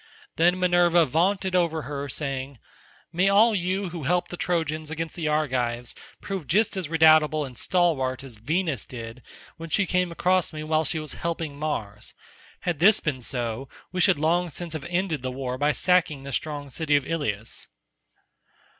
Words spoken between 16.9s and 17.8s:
of Ilius."